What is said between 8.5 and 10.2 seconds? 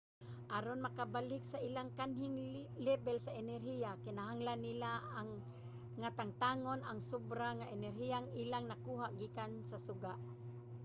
nakuha gikan sa suga